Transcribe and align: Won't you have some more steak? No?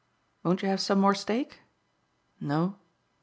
Won't 0.41 0.63
you 0.63 0.67
have 0.67 0.81
some 0.81 0.99
more 0.99 1.13
steak? 1.13 1.59
No? 2.39 2.79